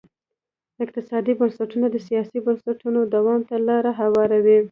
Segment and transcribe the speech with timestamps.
[0.83, 4.57] اقتصادي بنسټونه د سیاسي بنسټونو دوام ته لار هواروي.